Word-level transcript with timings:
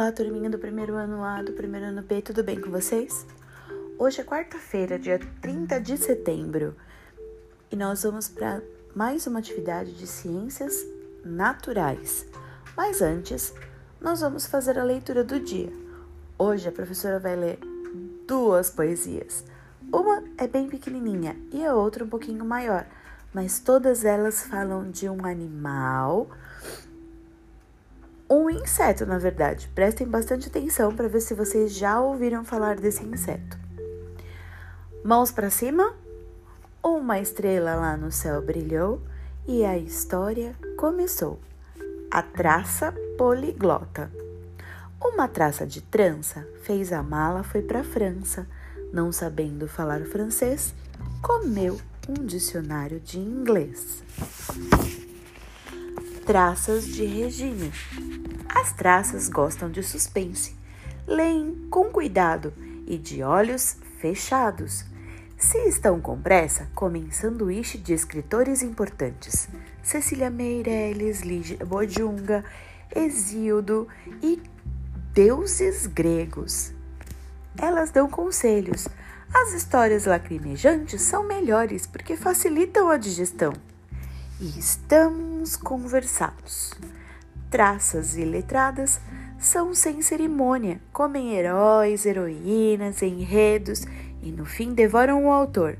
Olá, 0.00 0.10
turminha 0.10 0.48
do 0.48 0.58
primeiro 0.58 0.94
ano 0.94 1.22
A, 1.22 1.42
do 1.42 1.52
primeiro 1.52 1.84
ano 1.84 2.00
B, 2.00 2.22
tudo 2.22 2.42
bem 2.42 2.58
com 2.58 2.70
vocês? 2.70 3.26
Hoje 3.98 4.22
é 4.22 4.24
quarta-feira, 4.24 4.98
dia 4.98 5.20
30 5.42 5.78
de 5.78 5.98
setembro, 5.98 6.74
e 7.70 7.76
nós 7.76 8.02
vamos 8.02 8.26
para 8.26 8.62
mais 8.94 9.26
uma 9.26 9.40
atividade 9.40 9.92
de 9.92 10.06
ciências 10.06 10.72
naturais. 11.22 12.26
Mas 12.74 13.02
antes, 13.02 13.52
nós 14.00 14.22
vamos 14.22 14.46
fazer 14.46 14.78
a 14.78 14.84
leitura 14.84 15.22
do 15.22 15.38
dia. 15.38 15.70
Hoje 16.38 16.66
a 16.66 16.72
professora 16.72 17.18
vai 17.18 17.36
ler 17.36 17.58
duas 18.26 18.70
poesias. 18.70 19.44
Uma 19.92 20.24
é 20.38 20.48
bem 20.48 20.66
pequenininha 20.66 21.36
e 21.52 21.62
a 21.62 21.74
outra 21.74 22.04
um 22.04 22.08
pouquinho 22.08 22.42
maior, 22.42 22.86
mas 23.34 23.58
todas 23.60 24.02
elas 24.06 24.44
falam 24.44 24.90
de 24.90 25.10
um 25.10 25.26
animal 25.26 26.30
um 28.30 28.48
inseto, 28.48 29.04
na 29.04 29.18
verdade. 29.18 29.68
Prestem 29.74 30.06
bastante 30.06 30.46
atenção 30.46 30.94
para 30.94 31.08
ver 31.08 31.20
se 31.20 31.34
vocês 31.34 31.72
já 31.72 32.00
ouviram 32.00 32.44
falar 32.44 32.76
desse 32.76 33.04
inseto. 33.04 33.58
Mãos 35.02 35.32
para 35.32 35.50
cima. 35.50 35.94
Uma 36.82 37.18
estrela 37.18 37.74
lá 37.74 37.96
no 37.96 38.10
céu 38.10 38.40
brilhou 38.40 39.02
e 39.46 39.64
a 39.64 39.76
história 39.76 40.54
começou. 40.76 41.40
A 42.10 42.22
traça 42.22 42.94
poliglota. 43.18 44.10
Uma 45.02 45.28
traça 45.28 45.66
de 45.66 45.80
trança 45.80 46.46
fez 46.62 46.92
a 46.92 47.02
mala, 47.02 47.42
foi 47.42 47.62
para 47.62 47.80
a 47.80 47.84
França. 47.84 48.46
Não 48.92 49.12
sabendo 49.12 49.68
falar 49.68 50.00
francês, 50.02 50.74
comeu 51.22 51.78
um 52.08 52.24
dicionário 52.24 53.00
de 53.00 53.18
inglês. 53.18 54.02
Traças 56.24 56.86
de 56.86 57.04
Regina. 57.04 57.72
As 58.48 58.72
traças 58.72 59.28
gostam 59.28 59.70
de 59.70 59.82
suspense. 59.82 60.54
Leem 61.06 61.66
com 61.70 61.86
cuidado 61.86 62.52
e 62.86 62.98
de 62.98 63.22
olhos 63.22 63.78
fechados. 63.98 64.84
Se 65.36 65.56
estão 65.66 65.98
com 66.00 66.20
pressa, 66.20 66.68
comem 66.74 67.10
sanduíche 67.10 67.78
de 67.78 67.94
escritores 67.94 68.62
importantes. 68.62 69.48
Cecília 69.82 70.30
Meirelles, 70.30 71.22
Lígia 71.22 71.64
Bodjunga, 71.64 72.44
Exildo 72.94 73.88
e 74.22 74.40
deuses 75.14 75.86
gregos. 75.86 76.72
Elas 77.58 77.90
dão 77.90 78.08
conselhos. 78.08 78.86
As 79.32 79.54
histórias 79.54 80.04
lacrimejantes 80.04 81.00
são 81.00 81.26
melhores 81.26 81.86
porque 81.86 82.14
facilitam 82.14 82.90
a 82.90 82.98
digestão. 82.98 83.52
E 84.40 84.58
estamos 84.58 85.54
conversados 85.54 86.74
traças 87.50 88.16
e 88.16 88.24
letradas 88.24 88.98
são 89.38 89.74
sem 89.74 90.00
cerimônia, 90.00 90.80
comem 90.92 91.34
heróis, 91.34 92.06
heroínas, 92.06 93.02
enredos 93.02 93.84
e 94.22 94.30
no 94.30 94.46
fim 94.46 94.72
devoram 94.72 95.26
o 95.26 95.30
autor. 95.30 95.76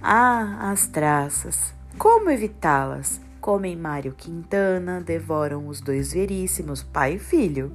Ah, 0.00 0.70
as 0.70 0.86
traças! 0.86 1.74
Como 1.96 2.30
evitá-las? 2.30 3.20
Comem 3.40 3.76
Mário 3.76 4.12
Quintana, 4.12 5.00
devoram 5.00 5.66
os 5.66 5.80
dois 5.80 6.12
veríssimos, 6.12 6.84
pai 6.84 7.14
e 7.14 7.18
filho. 7.18 7.74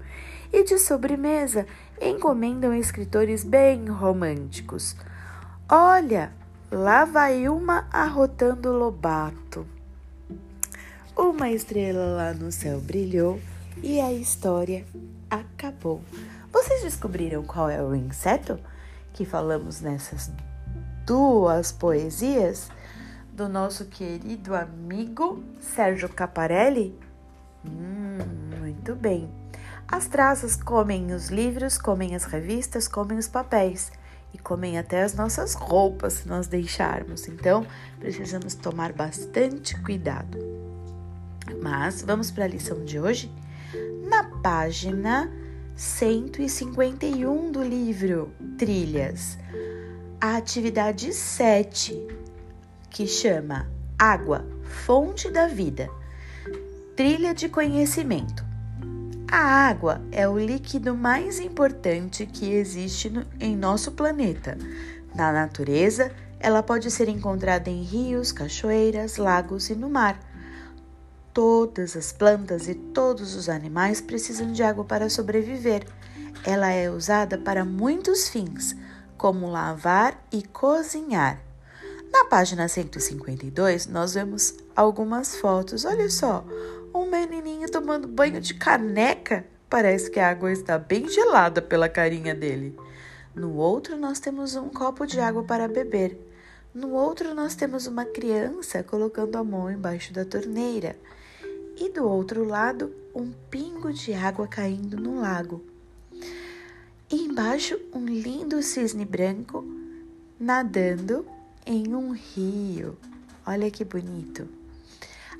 E 0.53 0.63
de 0.63 0.77
sobremesa 0.77 1.65
encomendam 2.01 2.73
escritores 2.73 3.43
bem 3.43 3.87
românticos. 3.87 4.95
Olha, 5.67 6.31
lá 6.71 7.03
vai 7.03 7.49
uma 7.49 7.87
arrotando 7.91 8.71
Lobato. 8.71 9.72
Uma 11.15 11.51
estrela 11.51 12.05
lá 12.15 12.33
no 12.33 12.51
céu 12.51 12.81
brilhou 12.81 13.39
e 13.83 14.01
a 14.01 14.11
história 14.11 14.83
acabou. 15.29 16.01
Vocês 16.51 16.81
descobriram 16.81 17.43
qual 17.43 17.69
é 17.69 17.81
o 17.83 17.93
inseto 17.93 18.59
que 19.13 19.23
falamos 19.23 19.79
nessas 19.79 20.31
duas 21.05 21.71
poesias 21.71 22.69
do 23.31 23.47
nosso 23.47 23.85
querido 23.85 24.55
amigo 24.55 25.43
Sérgio 25.61 26.09
Caparelli? 26.09 26.97
Hum, 27.63 28.17
muito 28.59 28.95
bem. 28.95 29.29
As 29.87 30.07
traças 30.07 30.55
comem 30.55 31.11
os 31.11 31.29
livros, 31.29 31.77
comem 31.77 32.15
as 32.15 32.23
revistas, 32.23 32.87
comem 32.87 33.19
os 33.19 33.27
papéis 33.27 33.91
e 34.33 34.39
comem 34.39 34.79
até 34.79 35.03
as 35.03 35.13
nossas 35.13 35.53
roupas 35.53 36.13
se 36.13 36.27
nós 36.27 36.47
deixarmos. 36.47 37.27
Então, 37.27 37.65
precisamos 37.99 38.55
tomar 38.55 38.93
bastante 38.93 39.79
cuidado. 39.81 40.52
Mas 41.61 42.01
vamos 42.01 42.31
para 42.31 42.45
a 42.45 42.47
lição 42.47 42.83
de 42.83 42.99
hoje? 42.99 43.31
Na 44.07 44.23
página 44.23 45.31
151 45.75 47.51
do 47.51 47.63
livro 47.63 48.31
Trilhas, 48.57 49.37
a 50.21 50.37
atividade 50.37 51.13
7, 51.13 52.07
que 52.89 53.07
chama 53.07 53.67
Água, 53.97 54.45
Fonte 54.85 55.29
da 55.29 55.47
Vida. 55.47 55.89
Trilha 56.95 57.33
de 57.33 57.49
conhecimento. 57.49 58.45
A 59.31 59.67
água 59.67 59.99
é 60.11 60.27
o 60.27 60.37
líquido 60.37 60.95
mais 60.95 61.39
importante 61.39 62.25
que 62.27 62.51
existe 62.51 63.09
no, 63.09 63.25
em 63.39 63.55
nosso 63.55 63.93
planeta. 63.93 64.55
Na 65.15 65.31
natureza, 65.31 66.11
ela 66.39 66.61
pode 66.61 66.91
ser 66.91 67.09
encontrada 67.09 67.69
em 67.69 67.81
rios, 67.81 68.31
cachoeiras, 68.31 69.17
lagos 69.17 69.71
e 69.71 69.75
no 69.75 69.89
mar. 69.89 70.19
Todas 71.33 71.97
as 71.97 72.11
plantas 72.11 72.67
e 72.67 72.75
todos 72.75 73.33
os 73.33 73.49
animais 73.49 73.99
precisam 73.99 74.51
de 74.51 74.61
água 74.61 74.85
para 74.85 75.09
sobreviver. 75.09 75.83
Ela 76.45 76.69
é 76.69 76.91
usada 76.91 77.39
para 77.39 77.65
muitos 77.65 78.29
fins, 78.29 78.75
como 79.17 79.49
lavar 79.49 80.23
e 80.31 80.43
cozinhar. 80.43 81.41
Na 82.11 82.25
página 82.25 82.67
152, 82.67 83.87
nós 83.87 84.13
vemos 84.13 84.53
algumas 84.75 85.35
fotos. 85.35 85.85
Olha 85.85 86.07
só, 86.07 86.45
um 86.93 87.09
menininho 87.09 87.67
tomando 87.67 88.07
banho 88.07 88.39
de 88.39 88.53
caneca. 88.53 89.43
Parece 89.67 90.11
que 90.11 90.19
a 90.19 90.29
água 90.29 90.51
está 90.51 90.77
bem 90.77 91.09
gelada 91.09 91.63
pela 91.63 91.89
carinha 91.89 92.35
dele. 92.35 92.77
No 93.33 93.55
outro, 93.55 93.97
nós 93.97 94.19
temos 94.19 94.55
um 94.55 94.69
copo 94.69 95.07
de 95.07 95.19
água 95.19 95.43
para 95.43 95.67
beber. 95.67 96.15
No 96.75 96.91
outro, 96.91 97.33
nós 97.33 97.55
temos 97.55 97.87
uma 97.87 98.05
criança 98.05 98.83
colocando 98.83 99.35
a 99.35 99.43
mão 99.43 99.71
embaixo 99.71 100.13
da 100.13 100.23
torneira 100.23 100.95
e 101.83 101.89
do 101.89 102.07
outro 102.07 102.45
lado 102.45 102.93
um 103.13 103.29
pingo 103.51 103.91
de 103.91 104.13
água 104.13 104.47
caindo 104.47 104.95
no 104.95 105.19
lago. 105.19 105.61
E 107.11 107.15
embaixo 107.25 107.77
um 107.93 108.05
lindo 108.05 108.63
cisne 108.63 109.03
branco 109.03 109.65
nadando 110.39 111.25
em 111.65 111.93
um 111.93 112.11
rio. 112.11 112.97
Olha 113.45 113.69
que 113.69 113.83
bonito. 113.83 114.47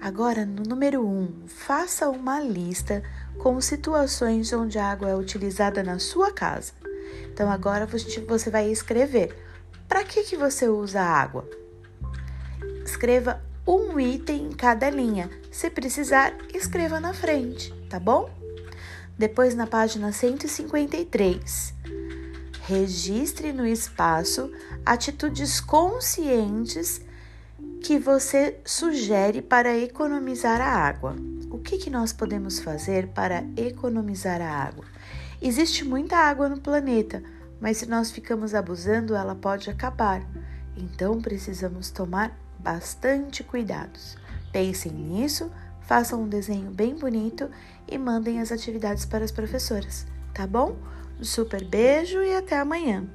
Agora, 0.01 0.45
no 0.45 0.63
número 0.63 1.01
1, 1.01 1.07
um, 1.07 1.47
faça 1.47 2.09
uma 2.09 2.41
lista 2.41 3.01
com 3.37 3.61
situações 3.61 4.51
onde 4.51 4.77
a 4.77 4.91
água 4.91 5.09
é 5.09 5.15
utilizada 5.15 5.81
na 5.81 5.97
sua 5.97 6.29
casa. 6.33 6.73
Então, 7.31 7.49
agora 7.49 7.87
você 8.27 8.49
vai 8.49 8.69
escrever. 8.69 9.33
Para 9.87 10.03
que, 10.03 10.23
que 10.23 10.35
você 10.35 10.67
usa 10.67 10.99
a 10.99 11.21
água? 11.21 11.49
Escreva 12.83 13.41
um 13.65 13.99
item 13.99 14.47
em 14.47 14.51
cada 14.51 14.89
linha. 14.89 15.29
Se 15.51 15.69
precisar, 15.69 16.35
escreva 16.53 16.99
na 16.99 17.13
frente, 17.13 17.73
tá 17.89 17.99
bom? 17.99 18.29
Depois, 19.17 19.55
na 19.55 19.67
página 19.67 20.11
153, 20.11 21.73
registre 22.63 23.53
no 23.53 23.65
espaço 23.65 24.51
atitudes 24.85 25.59
conscientes 25.59 27.01
que 27.81 27.99
você 27.99 28.59
sugere 28.65 29.41
para 29.41 29.77
economizar 29.77 30.61
a 30.61 30.69
água. 30.69 31.15
O 31.51 31.59
que, 31.59 31.77
que 31.77 31.89
nós 31.89 32.11
podemos 32.11 32.59
fazer 32.59 33.07
para 33.09 33.43
economizar 33.55 34.41
a 34.41 34.49
água? 34.49 34.85
Existe 35.41 35.83
muita 35.83 36.17
água 36.17 36.47
no 36.47 36.59
planeta, 36.59 37.21
mas 37.59 37.77
se 37.77 37.85
nós 37.85 38.09
ficamos 38.09 38.55
abusando, 38.55 39.15
ela 39.15 39.35
pode 39.35 39.69
acabar. 39.69 40.25
Então 40.75 41.21
precisamos 41.21 41.91
tomar 41.91 42.37
bastante 42.63 43.43
cuidados. 43.43 44.17
Pensem 44.51 44.91
nisso, 44.91 45.51
façam 45.81 46.23
um 46.23 46.27
desenho 46.27 46.71
bem 46.71 46.95
bonito 46.95 47.49
e 47.87 47.97
mandem 47.97 48.39
as 48.39 48.51
atividades 48.51 49.05
para 49.05 49.25
as 49.25 49.31
professoras, 49.31 50.07
tá 50.33 50.47
bom? 50.47 50.77
Um 51.19 51.23
super 51.23 51.63
beijo 51.63 52.21
e 52.21 52.33
até 52.33 52.57
amanhã! 52.57 53.07